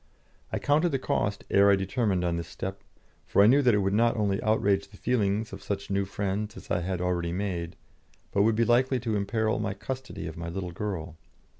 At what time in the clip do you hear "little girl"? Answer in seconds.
10.49-11.17